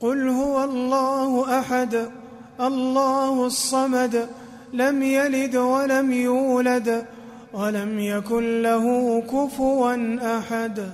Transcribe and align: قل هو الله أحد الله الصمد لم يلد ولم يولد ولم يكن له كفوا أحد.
قل 0.00 0.28
هو 0.28 0.64
الله 0.64 1.58
أحد 1.58 2.08
الله 2.60 3.46
الصمد 3.46 4.28
لم 4.72 5.02
يلد 5.02 5.56
ولم 5.56 6.12
يولد 6.12 7.06
ولم 7.52 7.98
يكن 7.98 8.62
له 8.62 9.20
كفوا 9.20 10.38
أحد. 10.38 10.90